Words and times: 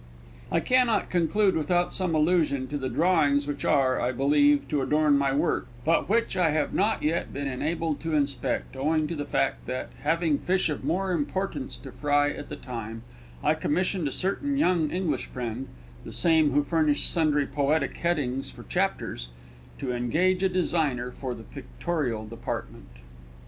I 0.51 0.61
cannot 0.61 1.11
conclude 1.11 1.55
without 1.55 1.93
some 1.93 2.15
allusion 2.15 2.67
to 2.69 2.77
the 2.79 2.89
drawings 2.89 3.45
which 3.45 3.63
are, 3.63 4.01
I 4.01 4.11
believe, 4.11 4.67
to 4.69 4.81
adorn 4.81 5.15
my 5.15 5.31
work, 5.31 5.67
but 5.85 6.09
which 6.09 6.35
I 6.35 6.49
have 6.49 6.73
not 6.73 7.03
yet 7.03 7.31
been 7.31 7.45
enabled 7.45 7.99
to 7.99 8.15
inspect, 8.15 8.75
owing 8.75 9.05
to 9.09 9.15
the 9.15 9.27
fact 9.27 9.67
that, 9.67 9.91
having 10.01 10.39
fish 10.39 10.69
of 10.69 10.83
more 10.83 11.11
importance 11.11 11.77
to 11.77 11.91
fry 11.91 12.31
at 12.31 12.49
the 12.49 12.55
time, 12.55 13.03
I 13.43 13.53
commissioned 13.53 14.07
a 14.07 14.11
certain 14.11 14.57
young 14.57 14.89
English 14.89 15.27
friend 15.27 15.67
(the 16.03 16.11
same 16.11 16.49
who 16.53 16.63
furnished 16.63 17.07
sundry 17.13 17.45
poetic 17.45 17.97
headings 17.97 18.49
for 18.49 18.63
chapters) 18.63 19.27
to 19.77 19.93
engage 19.93 20.41
a 20.41 20.49
designer 20.49 21.11
for 21.11 21.35
the 21.35 21.43
pictorial 21.43 22.25
department. 22.25 22.89